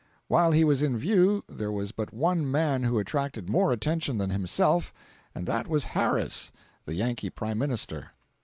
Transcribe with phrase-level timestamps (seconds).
[0.27, 4.31] While he was in view there was but one man who attracted more attention than
[4.31, 4.91] himself,
[5.35, 6.51] and that was Harris
[6.85, 8.09] (the Yankee Prime Minister).